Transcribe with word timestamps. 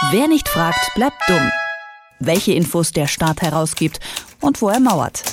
Wer 0.00 0.28
nicht 0.28 0.48
fragt, 0.48 0.94
bleibt 0.94 1.16
dumm. 1.26 1.50
Welche 2.20 2.52
Infos 2.52 2.92
der 2.92 3.08
Staat 3.08 3.42
herausgibt 3.42 3.98
und 4.40 4.62
wo 4.62 4.68
er 4.68 4.78
mauert. 4.78 5.24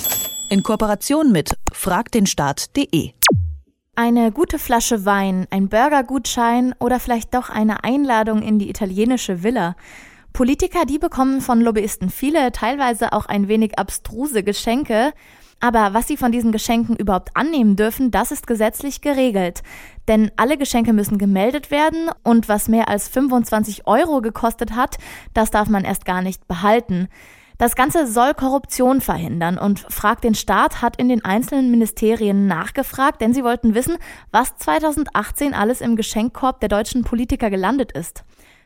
In 0.48 0.64
Kooperation 0.64 1.30
mit 1.30 1.56
fragdenstaat.de. 1.72 3.12
Eine 3.94 4.32
gute 4.32 4.58
Flasche 4.58 5.04
Wein, 5.04 5.46
ein 5.50 5.68
Burgergutschein 5.68 6.74
oder 6.80 6.98
vielleicht 6.98 7.32
doch 7.34 7.48
eine 7.48 7.84
Einladung 7.84 8.42
in 8.42 8.58
die 8.58 8.68
italienische 8.68 9.44
Villa. 9.44 9.76
Politiker, 10.32 10.84
die 10.84 10.98
bekommen 10.98 11.42
von 11.42 11.60
Lobbyisten 11.60 12.10
viele, 12.10 12.50
teilweise 12.50 13.12
auch 13.12 13.26
ein 13.26 13.46
wenig 13.46 13.78
abstruse 13.78 14.42
Geschenke. 14.42 15.12
Aber 15.60 15.94
was 15.94 16.06
sie 16.06 16.16
von 16.16 16.32
diesen 16.32 16.52
Geschenken 16.52 16.96
überhaupt 16.96 17.30
annehmen 17.34 17.76
dürfen, 17.76 18.10
das 18.10 18.30
ist 18.30 18.46
gesetzlich 18.46 19.00
geregelt. 19.00 19.62
Denn 20.06 20.30
alle 20.36 20.58
Geschenke 20.58 20.92
müssen 20.92 21.18
gemeldet 21.18 21.70
werden 21.70 22.10
und 22.22 22.48
was 22.48 22.68
mehr 22.68 22.88
als 22.88 23.08
25 23.08 23.86
Euro 23.86 24.20
gekostet 24.20 24.76
hat, 24.76 24.98
das 25.34 25.50
darf 25.50 25.68
man 25.68 25.84
erst 25.84 26.04
gar 26.04 26.22
nicht 26.22 26.46
behalten. 26.46 27.08
Das 27.58 27.74
Ganze 27.74 28.06
soll 28.06 28.34
Korruption 28.34 29.00
verhindern 29.00 29.56
und 29.56 29.80
Frag 29.88 30.20
den 30.20 30.34
Staat 30.34 30.82
hat 30.82 30.96
in 30.96 31.08
den 31.08 31.24
einzelnen 31.24 31.70
Ministerien 31.70 32.46
nachgefragt, 32.46 33.22
denn 33.22 33.32
sie 33.32 33.44
wollten 33.44 33.74
wissen, 33.74 33.96
was 34.30 34.58
2018 34.58 35.54
alles 35.54 35.80
im 35.80 35.96
Geschenkkorb 35.96 36.60
der 36.60 36.68
deutschen 36.68 37.02
Politiker 37.02 37.48
gelandet 37.48 37.92
ist. 37.92 38.24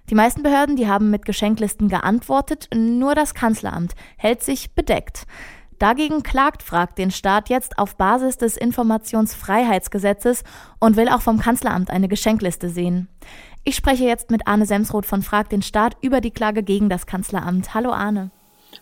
Die 0.08 0.16
meisten 0.16 0.42
Behörden, 0.42 0.74
die 0.74 0.88
haben 0.88 1.10
mit 1.10 1.24
Geschenklisten 1.24 1.88
geantwortet, 1.88 2.68
nur 2.74 3.14
das 3.14 3.32
Kanzleramt 3.34 3.94
hält 4.16 4.42
sich 4.42 4.74
bedeckt. 4.74 5.24
Dagegen 5.80 6.22
klagt 6.22 6.62
Frag 6.62 6.94
den 6.96 7.10
Staat 7.10 7.48
jetzt 7.48 7.78
auf 7.78 7.96
Basis 7.96 8.36
des 8.36 8.58
Informationsfreiheitsgesetzes 8.58 10.44
und 10.78 10.98
will 10.98 11.08
auch 11.08 11.22
vom 11.22 11.38
Kanzleramt 11.38 11.88
eine 11.88 12.06
Geschenkliste 12.06 12.68
sehen. 12.68 13.08
Ich 13.64 13.76
spreche 13.76 14.04
jetzt 14.04 14.30
mit 14.30 14.46
Arne 14.46 14.66
Semsroth 14.66 15.06
von 15.06 15.22
Frag 15.22 15.48
den 15.48 15.62
Staat 15.62 15.96
über 16.02 16.20
die 16.20 16.32
Klage 16.32 16.62
gegen 16.62 16.90
das 16.90 17.06
Kanzleramt. 17.06 17.72
Hallo 17.72 17.92
Arne. 17.92 18.30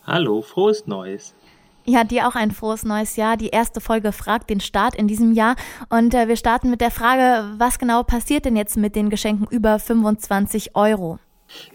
Hallo, 0.04 0.42
frohes 0.42 0.88
Neues. 0.88 1.36
Ja, 1.84 2.02
dir 2.02 2.26
auch 2.26 2.34
ein 2.34 2.50
frohes 2.50 2.82
neues 2.84 3.14
Jahr. 3.14 3.36
Die 3.36 3.50
erste 3.50 3.80
Folge 3.80 4.10
fragt 4.10 4.50
den 4.50 4.58
Staat 4.58 4.96
in 4.96 5.06
diesem 5.06 5.32
Jahr. 5.32 5.54
Und 5.90 6.14
äh, 6.14 6.26
wir 6.26 6.36
starten 6.36 6.68
mit 6.68 6.80
der 6.80 6.90
Frage, 6.90 7.48
was 7.58 7.78
genau 7.78 8.02
passiert 8.02 8.44
denn 8.44 8.56
jetzt 8.56 8.76
mit 8.76 8.96
den 8.96 9.08
Geschenken 9.08 9.46
über 9.48 9.78
25 9.78 10.74
Euro? 10.74 11.20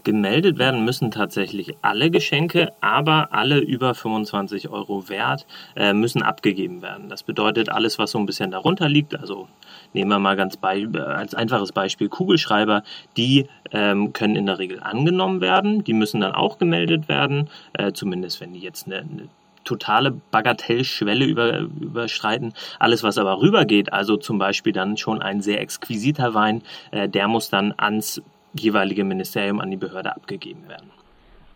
Gemeldet 0.02 0.58
werden 0.58 0.84
müssen 0.84 1.10
tatsächlich 1.10 1.74
alle 1.82 2.10
Geschenke, 2.10 2.72
aber 2.80 3.32
alle 3.32 3.58
über 3.58 3.94
25 3.94 4.68
Euro 4.68 5.08
wert 5.08 5.46
äh, 5.76 5.92
müssen 5.92 6.22
abgegeben 6.22 6.82
werden. 6.82 7.08
Das 7.08 7.22
bedeutet, 7.22 7.68
alles, 7.68 7.98
was 7.98 8.10
so 8.10 8.18
ein 8.18 8.26
bisschen 8.26 8.50
darunter 8.50 8.88
liegt, 8.88 9.18
also 9.18 9.48
nehmen 9.92 10.10
wir 10.10 10.18
mal 10.18 10.36
ganz 10.36 10.56
bei, 10.56 10.86
als 10.86 11.34
einfaches 11.34 11.72
Beispiel 11.72 12.08
Kugelschreiber, 12.08 12.82
die 13.16 13.46
ähm, 13.72 14.12
können 14.12 14.36
in 14.36 14.46
der 14.46 14.58
Regel 14.58 14.80
angenommen 14.80 15.40
werden, 15.40 15.84
die 15.84 15.92
müssen 15.92 16.20
dann 16.20 16.32
auch 16.32 16.58
gemeldet 16.58 17.08
werden, 17.08 17.48
äh, 17.72 17.92
zumindest 17.92 18.40
wenn 18.40 18.52
die 18.52 18.60
jetzt 18.60 18.86
eine, 18.86 18.98
eine 18.98 19.28
totale 19.64 20.12
Bagatellschwelle 20.30 21.24
über, 21.24 21.58
überschreiten. 21.58 22.52
Alles, 22.78 23.02
was 23.02 23.18
aber 23.18 23.40
rübergeht, 23.40 23.92
also 23.92 24.16
zum 24.16 24.38
Beispiel 24.38 24.72
dann 24.72 24.96
schon 24.96 25.22
ein 25.22 25.40
sehr 25.40 25.60
exquisiter 25.60 26.34
Wein, 26.34 26.62
äh, 26.90 27.08
der 27.08 27.28
muss 27.28 27.50
dann 27.50 27.74
ans 27.76 28.22
jeweilige 28.58 29.04
Ministerium 29.04 29.60
an 29.60 29.70
die 29.70 29.76
Behörde 29.76 30.14
abgegeben 30.14 30.68
werden. 30.68 30.90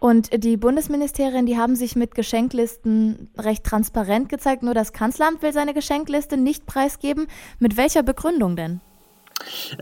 Und 0.00 0.44
die 0.44 0.56
Bundesministerien, 0.56 1.46
die 1.46 1.56
haben 1.56 1.74
sich 1.74 1.96
mit 1.96 2.14
Geschenklisten 2.14 3.30
recht 3.36 3.64
transparent 3.64 4.28
gezeigt. 4.28 4.62
Nur 4.62 4.74
das 4.74 4.92
Kanzleramt 4.92 5.42
will 5.42 5.52
seine 5.52 5.74
Geschenkliste 5.74 6.36
nicht 6.36 6.66
preisgeben. 6.66 7.26
Mit 7.58 7.76
welcher 7.76 8.04
Begründung 8.04 8.54
denn? 8.54 8.80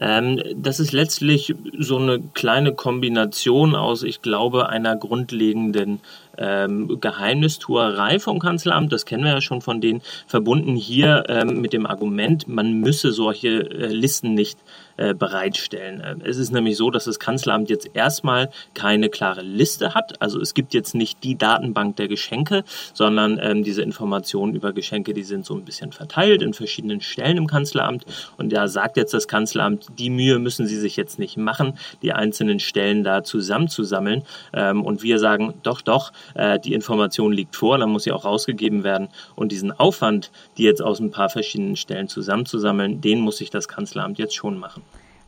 Ähm, 0.01 0.41
das 0.57 0.81
ist 0.81 0.93
letztlich 0.93 1.55
so 1.79 1.99
eine 1.99 2.21
kleine 2.35 2.75
Kombination 2.75 3.75
aus, 3.75 4.03
ich 4.03 4.23
glaube, 4.23 4.69
einer 4.69 4.97
grundlegenden 4.97 6.01
ähm, 6.39 7.01
Geheimnistuerei 7.01 8.19
vom 8.19 8.39
Kanzleramt, 8.39 8.93
das 8.93 9.05
kennen 9.05 9.25
wir 9.25 9.33
ja 9.33 9.41
schon 9.41 9.61
von 9.61 9.81
denen, 9.81 10.03
verbunden 10.27 10.77
hier 10.77 11.25
ähm, 11.29 11.61
mit 11.61 11.73
dem 11.73 11.87
Argument, 11.87 12.49
man 12.49 12.81
müsse 12.81 13.13
solche 13.13 13.71
äh, 13.71 13.87
Listen 13.87 14.35
nicht 14.35 14.59
äh, 14.99 15.13
bereitstellen. 15.13 16.01
Äh, 16.01 16.29
es 16.29 16.39
ist 16.39 16.53
nämlich 16.53 16.79
so, 16.79 16.91
dass 16.91 17.05
das 17.05 17.19
Kanzleramt 17.19 17.69
jetzt 17.69 17.91
erstmal 17.93 18.49
keine 18.73 19.11
klare 19.11 19.43
Liste 19.43 19.95
hat. 19.95 20.23
Also 20.23 20.41
es 20.41 20.55
gibt 20.55 20.73
jetzt 20.73 20.95
nicht 20.95 21.23
die 21.23 21.37
Datenbank 21.37 21.97
der 21.97 22.09
Geschenke, 22.09 22.65
sondern 22.95 23.39
ähm, 23.43 23.63
diese 23.63 23.83
Informationen 23.83 24.55
über 24.55 24.73
Geschenke, 24.73 25.13
die 25.13 25.23
sind 25.23 25.45
so 25.45 25.55
ein 25.55 25.67
bisschen 25.67 25.93
verteilt 25.93 26.41
in 26.41 26.55
verschiedenen 26.55 27.03
Stellen 27.03 27.37
im 27.37 27.47
Kanzleramt. 27.47 28.07
Und 28.39 28.53
da 28.55 28.69
sagt 28.69 28.97
jetzt 28.97 29.13
das 29.13 29.29
Kanzleramt, 29.29 29.87
die 29.99 30.09
Mühe 30.09 30.39
müssen 30.39 30.67
sie 30.67 30.79
sich 30.79 30.97
jetzt 30.97 31.19
nicht 31.19 31.37
machen, 31.37 31.75
die 32.01 32.15
einzelnen 32.15 32.59
Stellen 32.59 33.05
da 33.05 33.23
zusammenzusammeln. 33.23 34.23
Ähm, 34.55 34.83
und 34.83 35.03
wir 35.03 35.19
sagen, 35.19 35.53
doch, 35.63 35.83
doch, 35.83 36.11
äh, 36.35 36.59
die 36.59 36.75
Information 36.75 37.33
liegt 37.33 37.57
vor, 37.57 37.79
dann 37.79 37.91
muss 37.91 38.05
sie 38.05 38.13
auch 38.13 38.25
rausgegeben 38.25 38.85
werden. 38.85 39.09
Und 39.35 39.53
diesen 39.53 39.73
Aufwand, 39.73 40.31
die 40.57 40.65
jetzt 40.65 40.83
aus 40.83 41.01
ein 41.01 41.11
paar 41.11 41.29
verschiedenen 41.29 41.77
Stellen 41.77 42.09
zusammenzusammeln, 42.09 43.01
den 43.01 43.21
muss 43.21 43.39
sich 43.39 43.51
das 43.51 43.69
Kanzleramt 43.69 44.19
jetzt 44.19 44.35
schon 44.35 44.59
machen. 44.59 44.83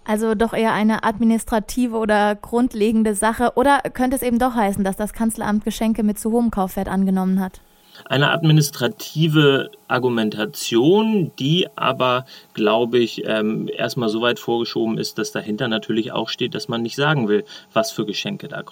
Also 0.09 0.35
doch 0.35 0.55
eher 0.55 0.73
eine 0.73 1.05
administrative 1.05 1.99
oder 1.99 2.35
grundlegende 2.35 3.15
Sache. 3.15 3.53
Oder 3.57 3.81
könnte 3.93 4.17
es 4.17 4.23
eben 4.23 4.39
doch 4.39 4.55
heißen, 4.55 4.83
dass 4.83 4.97
das 4.97 5.13
Kanzleramt 5.13 5.65
Geschenke 5.65 6.03
mit 6.03 6.19
zu 6.19 6.33
hohem 6.33 6.51
Kaufwert 6.51 6.89
angenommen 6.89 7.41
hat? 7.41 7.61
Eine 8.07 8.31
administrative 8.31 9.71
Argumentation, 9.87 11.33
die 11.39 11.67
aber, 11.77 12.25
glaube 12.55 12.99
ich, 12.99 13.27
ähm, 13.27 13.69
erstmal 13.69 14.09
so 14.09 14.23
weit 14.23 14.39
vorgeschoben 14.39 14.97
ist, 14.97 15.19
dass 15.19 15.33
dahinter 15.33 15.69
natürlich 15.69 16.13
auch 16.13 16.31
steht, 16.31 16.55
dass 16.55 16.69
man 16.69 16.81
nicht 16.81 16.97
sagen 16.97 17.29
will, 17.29 17.45
was 17.75 17.93
für 17.93 18.07
Geschenke 18.07 18.49
da 18.49 18.63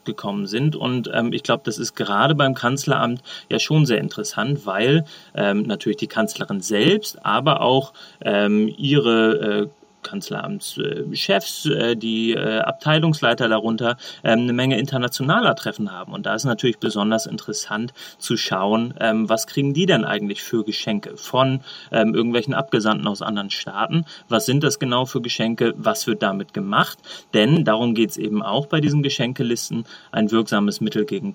rausgekommen 0.00 0.46
sind. 0.46 0.76
Und 0.76 1.10
ähm, 1.12 1.32
ich 1.32 1.42
glaube, 1.42 1.62
das 1.64 1.78
ist 1.78 1.94
gerade 1.94 2.34
beim 2.34 2.54
Kanzleramt 2.54 3.22
ja 3.48 3.58
schon 3.58 3.86
sehr 3.86 3.98
interessant, 3.98 4.66
weil 4.66 5.04
ähm, 5.34 5.62
natürlich 5.62 5.98
die 5.98 6.06
Kanzlerin 6.06 6.60
selbst, 6.60 7.24
aber 7.24 7.60
auch 7.60 7.92
ähm, 8.22 8.72
ihre 8.76 9.68
äh, 9.68 9.68
Kanzleramtschefs, 10.02 11.66
äh, 11.66 11.96
die 11.96 12.32
äh, 12.32 12.58
Abteilungsleiter 12.60 13.48
darunter 13.48 13.96
ähm, 14.24 14.40
eine 14.40 14.52
Menge 14.52 14.78
internationaler 14.78 15.54
Treffen 15.54 15.92
haben. 15.92 16.12
Und 16.12 16.26
da 16.26 16.34
ist 16.34 16.44
natürlich 16.44 16.78
besonders 16.78 17.26
interessant 17.26 17.92
zu 18.18 18.36
schauen, 18.36 18.94
ähm, 19.00 19.28
was 19.28 19.46
kriegen 19.46 19.74
die 19.74 19.86
denn 19.86 20.04
eigentlich 20.04 20.42
für 20.42 20.64
Geschenke 20.64 21.16
von 21.16 21.60
ähm, 21.92 22.14
irgendwelchen 22.14 22.54
Abgesandten 22.54 23.06
aus 23.06 23.22
anderen 23.22 23.50
Staaten? 23.50 24.04
Was 24.28 24.46
sind 24.46 24.64
das 24.64 24.78
genau 24.78 25.04
für 25.06 25.20
Geschenke? 25.20 25.74
Was 25.76 26.06
wird 26.06 26.22
damit 26.22 26.54
gemacht? 26.54 26.98
Denn 27.34 27.64
darum 27.64 27.94
geht 27.94 28.10
es 28.10 28.16
eben 28.16 28.42
auch 28.42 28.66
bei 28.66 28.80
diesen 28.80 29.02
Geschenkelisten, 29.02 29.84
ein 30.12 30.30
wirksames 30.30 30.80
Mittel 30.80 31.04
gegen 31.04 31.34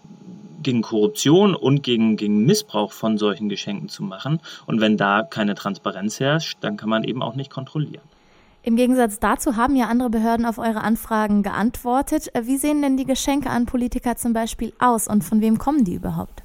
gegen 0.65 0.81
Korruption 0.81 1.53
und 1.53 1.83
gegen, 1.83 2.17
gegen 2.17 2.43
Missbrauch 2.43 2.91
von 2.91 3.19
solchen 3.19 3.49
Geschenken 3.49 3.87
zu 3.87 4.01
machen. 4.01 4.39
Und 4.65 4.81
wenn 4.81 4.97
da 4.97 5.21
keine 5.21 5.53
Transparenz 5.53 6.19
herrscht, 6.19 6.57
dann 6.61 6.75
kann 6.75 6.89
man 6.89 7.03
eben 7.03 7.21
auch 7.21 7.35
nicht 7.35 7.51
kontrollieren. 7.51 8.01
Im 8.65 8.77
Gegensatz 8.77 9.19
dazu 9.19 9.57
haben 9.57 9.75
ja 9.75 9.85
andere 9.85 10.09
Behörden 10.09 10.43
auf 10.43 10.57
eure 10.57 10.81
Anfragen 10.81 11.43
geantwortet. 11.43 12.33
Äh, 12.33 12.47
wie 12.47 12.57
sehen 12.57 12.81
denn 12.81 12.97
die 12.97 13.05
Geschenke 13.05 13.51
an 13.51 13.67
Politiker 13.67 14.15
zum 14.15 14.33
Beispiel 14.33 14.73
aus 14.79 15.07
und 15.07 15.23
von 15.23 15.39
wem 15.39 15.59
kommen 15.59 15.83
die 15.83 15.93
überhaupt? 15.93 16.41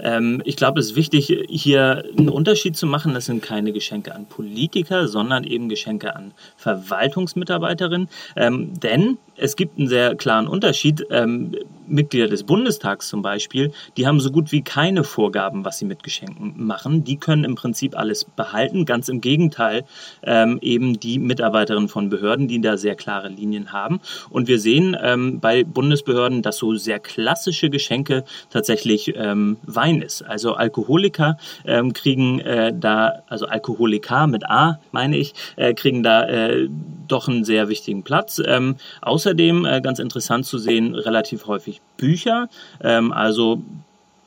Ähm, 0.00 0.42
ich 0.44 0.56
glaube, 0.56 0.80
es 0.80 0.90
ist 0.90 0.96
wichtig, 0.96 1.26
hier 1.48 2.04
einen 2.16 2.28
Unterschied 2.28 2.76
zu 2.76 2.86
machen. 2.86 3.14
Das 3.14 3.26
sind 3.26 3.42
keine 3.42 3.72
Geschenke 3.72 4.14
an 4.14 4.26
Politiker, 4.26 5.08
sondern 5.08 5.44
eben 5.44 5.68
Geschenke 5.68 6.16
an 6.16 6.32
Verwaltungsmitarbeiterinnen. 6.56 8.08
Ähm, 8.36 8.78
denn 8.80 9.18
es 9.36 9.56
gibt 9.56 9.78
einen 9.78 9.88
sehr 9.88 10.14
klaren 10.14 10.48
Unterschied. 10.48 11.06
Ähm, 11.10 11.52
Mitglieder 11.88 12.28
des 12.28 12.44
Bundestags 12.44 13.08
zum 13.08 13.22
Beispiel, 13.22 13.72
die 13.96 14.06
haben 14.06 14.20
so 14.20 14.30
gut 14.30 14.52
wie 14.52 14.62
keine 14.62 15.04
Vorgaben, 15.04 15.64
was 15.64 15.78
sie 15.78 15.84
mit 15.84 16.02
Geschenken 16.02 16.54
machen. 16.56 17.04
Die 17.04 17.16
können 17.16 17.44
im 17.44 17.54
Prinzip 17.54 17.96
alles 17.96 18.24
behalten. 18.24 18.84
Ganz 18.84 19.08
im 19.08 19.20
Gegenteil, 19.20 19.84
ähm, 20.22 20.58
eben 20.62 20.98
die 20.98 21.18
Mitarbeiterinnen 21.18 21.88
von 21.88 22.08
Behörden, 22.08 22.48
die 22.48 22.60
da 22.60 22.76
sehr 22.76 22.94
klare 22.96 23.28
Linien 23.28 23.72
haben. 23.72 24.00
Und 24.30 24.48
wir 24.48 24.58
sehen 24.58 24.96
ähm, 25.00 25.40
bei 25.40 25.64
Bundesbehörden, 25.64 26.42
dass 26.42 26.58
so 26.58 26.74
sehr 26.74 26.98
klassische 26.98 27.70
Geschenke 27.70 28.24
tatsächlich 28.50 29.14
ähm, 29.16 29.58
Wein 29.76 30.00
ist. 30.00 30.22
Also 30.22 30.54
Alkoholiker 30.54 31.36
ähm, 31.66 31.92
kriegen 31.92 32.40
äh, 32.40 32.72
da, 32.74 33.22
also 33.28 33.46
Alkoholiker 33.46 34.26
mit 34.26 34.48
A, 34.48 34.80
meine 34.92 35.16
ich, 35.16 35.34
äh, 35.56 35.74
kriegen 35.74 36.02
da 36.02 36.22
äh, 36.26 36.68
doch 37.06 37.28
einen 37.28 37.44
sehr 37.44 37.68
wichtigen 37.68 38.02
Platz. 38.02 38.42
Ähm, 38.44 38.76
außer 39.02 39.26
Außerdem 39.26 39.64
äh, 39.64 39.80
ganz 39.80 39.98
interessant 39.98 40.46
zu 40.46 40.56
sehen, 40.56 40.94
relativ 40.94 41.48
häufig 41.48 41.80
Bücher, 41.96 42.48
ähm, 42.80 43.10
also 43.10 43.60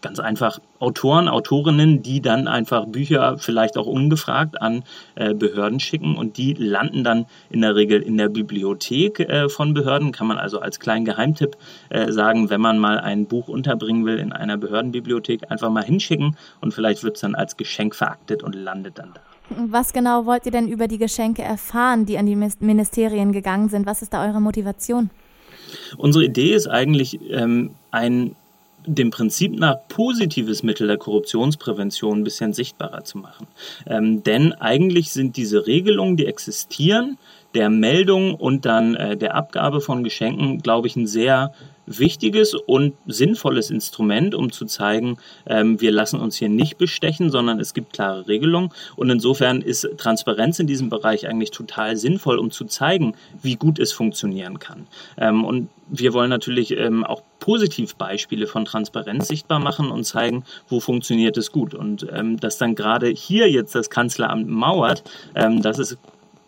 ganz 0.02 0.20
einfach 0.20 0.60
Autoren, 0.80 1.28
Autorinnen, 1.28 2.02
die 2.02 2.22
dann 2.22 2.48
einfach 2.48 2.86
Bücher 2.86 3.38
vielleicht 3.38 3.78
auch 3.78 3.86
ungefragt 3.86 4.62
an 4.62 4.84
äh, 5.16 5.34
Behörden 5.34 5.80
schicken 5.80 6.16
und 6.16 6.38
die 6.38 6.54
landen 6.54 7.04
dann 7.04 7.26
in 7.50 7.62
der 7.62 7.76
Regel 7.76 8.02
in 8.02 8.18
der 8.18 8.30
Bibliothek 8.30 9.20
äh, 9.20 9.50
von 9.50 9.74
Behörden. 9.74 10.12
Kann 10.12 10.28
man 10.28 10.38
also 10.38 10.60
als 10.60 10.80
kleinen 10.80 11.06
Geheimtipp 11.06 11.58
äh, 11.90 12.12
sagen, 12.12 12.50
wenn 12.50 12.62
man 12.62 12.80
mal 12.80 13.00
ein 13.00 13.26
Buch 13.26 13.48
unterbringen 13.48 14.06
will 14.06 14.18
in 14.18 14.32
einer 14.32 14.58
Behördenbibliothek, 14.58 15.52
einfach 15.52 15.70
mal 15.70 15.84
hinschicken 15.84 16.38
und 16.62 16.74
vielleicht 16.74 17.04
wird 17.04 17.16
es 17.16 17.22
dann 17.22 17.36
als 17.36 17.58
Geschenk 17.58 17.96
veraktet 17.96 18.44
und 18.44 18.56
landet 18.56 19.00
dann 19.00 19.14
da. 19.14 19.22
Was 19.50 19.94
genau 19.94 20.26
wollt 20.26 20.46
ihr 20.46 20.52
denn 20.52 20.68
über 20.68 20.88
die 20.88 21.00
Geschenke 21.00 21.42
erfahren, 21.42 22.06
die 22.06 22.18
an 22.18 22.28
die 22.28 22.36
Ministerien 22.60 23.32
gegangen 23.32 23.68
sind? 23.70 23.88
Was 23.88 24.02
ist 24.02 24.14
da 24.14 24.26
eure 24.26 24.40
Motivation? 24.40 25.10
Unsere 25.98 26.26
Idee 26.26 26.54
ist 26.54 26.68
eigentlich 26.68 27.20
ähm, 27.32 27.72
ein 27.92 28.36
dem 28.86 29.12
Prinzip 29.12 29.58
nach 29.58 29.78
positives 29.88 30.64
Mittel 30.64 30.88
der 30.88 30.98
Korruptionsprävention 30.98 32.20
ein 32.20 32.24
bisschen 32.24 32.54
sichtbarer 32.54 33.04
zu 33.04 33.18
machen. 33.18 33.48
Ähm, 33.86 34.24
denn 34.24 34.54
eigentlich 34.54 35.12
sind 35.12 35.38
diese 35.38 35.68
Regelungen, 35.68 36.18
die 36.18 36.26
existieren, 36.26 37.18
der 37.54 37.70
Meldung 37.70 38.36
und 38.36 38.66
dann 38.66 38.96
äh, 38.96 39.18
der 39.18 39.36
Abgabe 39.36 39.82
von 39.82 40.04
Geschenken, 40.04 40.60
glaube 40.60 40.88
ich, 40.88 40.96
ein 40.96 41.08
sehr 41.08 41.52
wichtiges 41.90 42.54
und 42.54 42.94
sinnvolles 43.08 43.70
Instrument, 43.70 44.36
um 44.36 44.52
zu 44.52 44.66
zeigen, 44.66 45.18
ähm, 45.46 45.82
wir 45.82 45.92
lassen 45.92 46.20
uns 46.20 46.36
hier 46.36 46.50
nicht 46.50 46.78
bestechen, 46.78 47.32
sondern 47.32 47.60
es 47.60 47.74
gibt 47.74 47.94
klare 47.94 48.28
Regelungen. 48.28 48.70
Und 48.96 49.10
insofern 49.10 49.62
ist 49.62 49.88
Transparenz 49.98 50.60
in 50.60 50.68
diesem 50.68 50.90
Bereich 50.90 51.28
eigentlich 51.28 51.52
total 51.52 51.98
sinnvoll, 51.98 52.38
um 52.38 52.52
zu 52.52 52.66
zeigen, 52.66 53.16
wie 53.42 53.56
gut 53.56 53.80
es 53.80 53.92
funktionieren 53.92 54.60
kann. 54.60 54.88
Ähm, 55.18 55.44
und 55.44 55.70
wir 55.90 56.14
wollen 56.14 56.30
natürlich 56.30 56.72
ähm, 56.78 57.04
auch 57.04 57.24
Positivbeispiele 57.40 58.46
von 58.46 58.66
Transparenz 58.66 59.28
sichtbar 59.28 59.60
machen 59.60 59.90
und 59.90 60.04
zeigen, 60.04 60.44
wo 60.68 60.80
funktioniert 60.80 61.38
es 61.38 61.52
gut. 61.52 61.74
Und 61.74 62.06
ähm, 62.12 62.40
dass 62.40 62.58
dann 62.58 62.76
gerade 62.76 63.08
hier 63.08 63.50
jetzt 63.50 63.74
das 63.74 63.90
Kanzleramt 63.90 64.48
mauert, 64.48 65.04
ähm, 65.36 65.62
das 65.62 65.80
ist, 65.80 65.98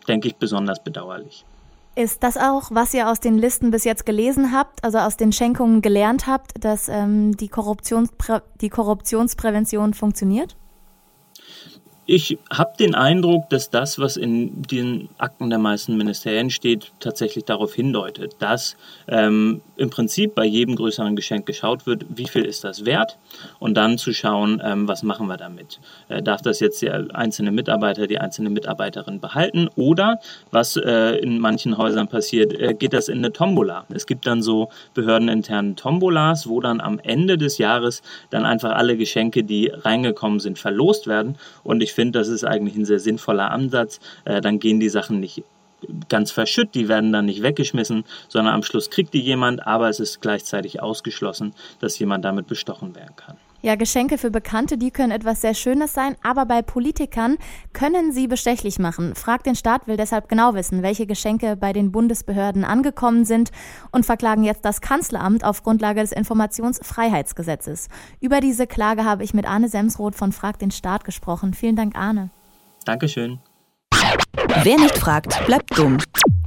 denke 0.06 0.28
ich, 0.28 0.36
besonders 0.36 0.82
bedauerlich. 0.82 1.44
Ist 1.94 2.22
das 2.22 2.38
auch, 2.38 2.70
was 2.70 2.94
ihr 2.94 3.10
aus 3.10 3.20
den 3.20 3.36
Listen 3.36 3.70
bis 3.70 3.84
jetzt 3.84 4.06
gelesen 4.06 4.52
habt, 4.52 4.82
also 4.82 4.98
aus 4.98 5.18
den 5.18 5.30
Schenkungen 5.30 5.82
gelernt 5.82 6.26
habt, 6.26 6.52
dass 6.64 6.88
ähm, 6.88 7.36
die, 7.36 7.48
Korruptionsprä 7.48 8.40
die 8.62 8.70
Korruptionsprävention 8.70 9.92
funktioniert? 9.92 10.56
Ich 12.04 12.36
habe 12.50 12.72
den 12.80 12.96
Eindruck, 12.96 13.48
dass 13.50 13.70
das, 13.70 13.96
was 14.00 14.16
in 14.16 14.62
den 14.62 15.08
Akten 15.18 15.50
der 15.50 15.60
meisten 15.60 15.96
Ministerien 15.96 16.50
steht, 16.50 16.90
tatsächlich 16.98 17.44
darauf 17.44 17.74
hindeutet, 17.74 18.34
dass 18.40 18.76
ähm, 19.06 19.60
im 19.76 19.88
Prinzip 19.88 20.34
bei 20.34 20.44
jedem 20.44 20.74
größeren 20.74 21.14
Geschenk 21.14 21.46
geschaut 21.46 21.86
wird, 21.86 22.04
wie 22.08 22.26
viel 22.26 22.44
ist 22.44 22.64
das 22.64 22.84
wert 22.84 23.18
und 23.60 23.76
dann 23.76 23.98
zu 23.98 24.12
schauen, 24.12 24.60
ähm, 24.64 24.88
was 24.88 25.04
machen 25.04 25.28
wir 25.28 25.36
damit. 25.36 25.78
Äh, 26.08 26.22
darf 26.22 26.42
das 26.42 26.58
jetzt 26.58 26.82
der 26.82 27.06
einzelne 27.14 27.52
Mitarbeiter, 27.52 28.08
die 28.08 28.18
einzelne 28.18 28.50
Mitarbeiterin 28.50 29.20
behalten 29.20 29.68
oder 29.76 30.18
was 30.50 30.76
äh, 30.76 31.18
in 31.18 31.38
manchen 31.38 31.78
Häusern 31.78 32.08
passiert, 32.08 32.52
äh, 32.52 32.74
geht 32.74 32.94
das 32.94 33.08
in 33.08 33.18
eine 33.18 33.32
Tombola. 33.32 33.86
Es 33.94 34.06
gibt 34.06 34.26
dann 34.26 34.42
so 34.42 34.70
behördeninterne 34.94 35.76
Tombolas, 35.76 36.48
wo 36.48 36.60
dann 36.60 36.80
am 36.80 36.98
Ende 36.98 37.38
des 37.38 37.58
Jahres 37.58 38.02
dann 38.30 38.44
einfach 38.44 38.72
alle 38.72 38.96
Geschenke, 38.96 39.44
die 39.44 39.68
reingekommen 39.68 40.40
sind, 40.40 40.58
verlost 40.58 41.06
werden 41.06 41.36
und 41.62 41.80
ich 41.80 41.91
finde, 41.94 42.18
das 42.18 42.28
ist 42.28 42.44
eigentlich 42.44 42.76
ein 42.76 42.84
sehr 42.84 42.98
sinnvoller 42.98 43.50
Ansatz. 43.50 44.00
Äh, 44.24 44.40
dann 44.40 44.58
gehen 44.58 44.80
die 44.80 44.88
Sachen 44.88 45.20
nicht 45.20 45.44
ganz 46.08 46.30
verschütt, 46.30 46.74
die 46.74 46.88
werden 46.88 47.12
dann 47.12 47.26
nicht 47.26 47.42
weggeschmissen, 47.42 48.04
sondern 48.28 48.54
am 48.54 48.62
Schluss 48.62 48.90
kriegt 48.90 49.14
die 49.14 49.20
jemand, 49.20 49.66
aber 49.66 49.88
es 49.88 50.00
ist 50.00 50.20
gleichzeitig 50.20 50.80
ausgeschlossen, 50.80 51.54
dass 51.80 51.98
jemand 51.98 52.24
damit 52.24 52.46
bestochen 52.46 52.94
werden 52.94 53.16
kann. 53.16 53.36
Ja, 53.64 53.76
Geschenke 53.76 54.18
für 54.18 54.32
Bekannte, 54.32 54.76
die 54.76 54.90
können 54.90 55.12
etwas 55.12 55.40
sehr 55.40 55.54
Schönes 55.54 55.94
sein, 55.94 56.16
aber 56.24 56.46
bei 56.46 56.62
Politikern 56.62 57.36
können 57.72 58.12
sie 58.12 58.26
bestechlich 58.26 58.80
machen. 58.80 59.14
Fragt 59.14 59.46
den 59.46 59.54
Staat 59.54 59.86
will 59.86 59.96
deshalb 59.96 60.28
genau 60.28 60.54
wissen, 60.54 60.82
welche 60.82 61.06
Geschenke 61.06 61.54
bei 61.54 61.72
den 61.72 61.92
Bundesbehörden 61.92 62.64
angekommen 62.64 63.24
sind 63.24 63.52
und 63.92 64.04
verklagen 64.04 64.42
jetzt 64.42 64.64
das 64.64 64.80
Kanzleramt 64.80 65.44
auf 65.44 65.62
Grundlage 65.62 66.00
des 66.00 66.10
Informationsfreiheitsgesetzes. 66.10 67.88
Über 68.20 68.40
diese 68.40 68.66
Klage 68.66 69.04
habe 69.04 69.22
ich 69.22 69.32
mit 69.32 69.46
Arne 69.46 69.68
Semsroth 69.68 70.16
von 70.16 70.32
Frag 70.32 70.58
den 70.58 70.72
Staat 70.72 71.04
gesprochen. 71.04 71.54
Vielen 71.54 71.76
Dank, 71.76 71.96
Arne. 71.96 72.30
Dankeschön. 72.84 73.38
Wer 74.64 74.76
nicht 74.76 74.98
fragt, 74.98 75.46
bleibt 75.46 75.78
dumm. 75.78 75.98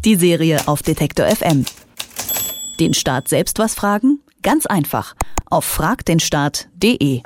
Die 0.04 0.16
Serie 0.16 0.60
auf 0.66 0.82
Detektor 0.82 1.28
FM. 1.28 1.64
Den 2.82 2.94
Staat 2.94 3.30
selbst 3.30 3.58
was 3.58 3.74
fragen? 3.74 4.20
Ganz 4.42 4.66
einfach 4.66 5.16
auf 5.56 5.64
fragdenstaat.de. 5.64 7.22